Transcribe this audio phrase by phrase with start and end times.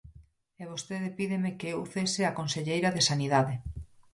[0.61, 3.53] E vostede pídeme que eu cese a conselleira de Sanidade.